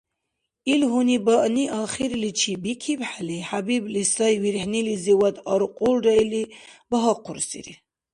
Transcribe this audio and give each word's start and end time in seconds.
Ил 0.71 0.81
гьунибаъни 0.91 1.65
ахирличи 1.81 2.53
бикибхӀели, 2.63 3.37
ХӀябибли, 3.47 4.03
сай 4.13 4.35
вирхӀнилизивад 4.41 5.35
аркьулра 5.53 6.13
или 6.23 6.41
багьахъурсири. 6.89 7.73